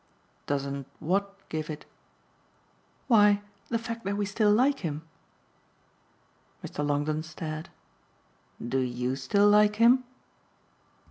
[0.47, 1.85] "Doesn't what give it?"
[3.07, 5.03] "Why the fact that we still like him."
[6.63, 6.83] Mr.
[6.83, 7.69] Longdon stared.
[8.67, 10.03] "Do YOU still like him?"